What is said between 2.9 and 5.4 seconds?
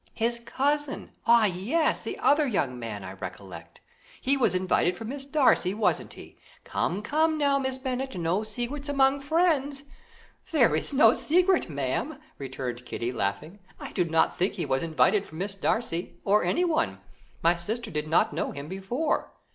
I recollect. He was invited for Miss